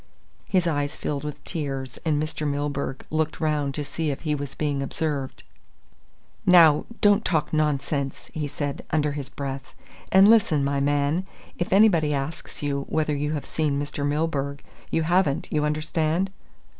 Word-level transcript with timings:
His 0.49 0.65
eyes 0.65 0.95
filled 0.95 1.23
with 1.23 1.43
tears 1.43 1.99
and 2.03 2.19
Mr. 2.19 2.47
Milburgh 2.47 3.05
looked 3.11 3.39
round 3.39 3.75
to 3.75 3.83
see 3.83 4.09
if 4.09 4.21
he 4.21 4.33
was 4.33 4.55
being 4.55 4.81
observed. 4.81 5.43
"Now, 6.43 6.85
don't 7.01 7.23
talk 7.23 7.53
nonsense!" 7.53 8.31
he 8.33 8.47
said 8.47 8.83
under 8.89 9.11
his 9.11 9.29
breath, 9.29 9.75
"and 10.11 10.27
listen, 10.27 10.63
my 10.63 10.79
man; 10.79 11.27
if 11.59 11.71
anybody 11.71 12.15
asks 12.15 12.63
you 12.63 12.87
whether 12.89 13.15
you 13.15 13.33
have 13.33 13.45
seen 13.45 13.79
Mr. 13.79 14.03
Milburgh, 14.03 14.63
you 14.89 15.03
haven't, 15.03 15.47
you 15.51 15.63
understand?" 15.65 16.31